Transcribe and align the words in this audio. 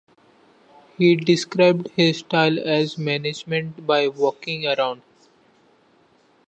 He 0.97 1.15
described 1.15 1.89
his 1.95 2.17
style 2.17 2.57
as 2.57 2.97
management 2.97 3.85
by 3.85 4.07
walking 4.07 4.65
around. 4.65 5.03